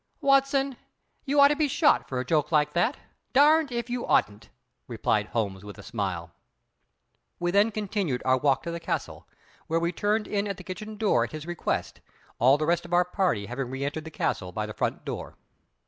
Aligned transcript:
"Watson, 0.19 0.77
you 1.25 1.39
ought 1.39 1.49
to 1.49 1.55
be 1.55 1.67
shot 1.67 2.09
for 2.09 2.19
a 2.19 2.25
joke 2.25 2.51
like 2.51 2.73
that, 2.73 2.97
darned 3.33 3.71
if 3.71 3.87
you 3.87 4.03
oughtn't," 4.03 4.49
replied 4.87 5.27
Holmes 5.27 5.63
with 5.63 5.77
a 5.77 5.83
smile. 5.83 6.31
We 7.39 7.51
then 7.51 7.69
continued 7.69 8.23
our 8.25 8.39
walk 8.39 8.63
to 8.63 8.71
the 8.71 8.79
castle, 8.79 9.27
where 9.67 9.79
we 9.79 9.91
turned 9.91 10.27
in 10.27 10.47
at 10.47 10.57
the 10.57 10.63
kitchen 10.63 10.97
door 10.97 11.23
at 11.25 11.33
his 11.33 11.45
request, 11.45 12.01
all 12.39 12.57
the 12.57 12.65
rest 12.65 12.83
of 12.83 12.93
our 12.93 13.05
party 13.05 13.45
having 13.45 13.67
reëntered 13.67 14.03
the 14.05 14.09
castle 14.09 14.51
by 14.51 14.65
the 14.65 14.73
front 14.73 15.05
door. 15.05 15.37